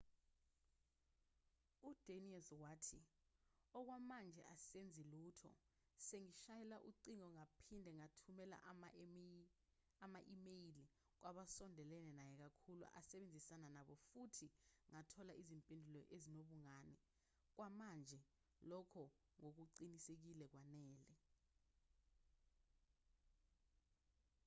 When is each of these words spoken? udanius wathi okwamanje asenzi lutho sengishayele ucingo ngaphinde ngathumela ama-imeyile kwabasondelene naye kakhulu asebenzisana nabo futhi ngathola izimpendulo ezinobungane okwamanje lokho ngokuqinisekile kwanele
udanius 1.89 2.47
wathi 2.63 2.99
okwamanje 3.77 4.41
asenzi 4.55 5.03
lutho 5.11 5.51
sengishayele 6.07 6.77
ucingo 6.89 7.27
ngaphinde 7.37 7.91
ngathumela 7.99 8.57
ama-imeyile 10.05 10.85
kwabasondelene 11.19 12.11
naye 12.17 12.33
kakhulu 12.43 12.83
asebenzisana 12.99 13.67
nabo 13.75 13.95
futhi 14.07 14.47
ngathola 14.91 15.33
izimpendulo 15.41 16.01
ezinobungane 16.15 16.95
okwamanje 17.49 18.19
lokho 18.69 19.03
ngokuqinisekile 19.39 20.45
kwanele 20.53 21.15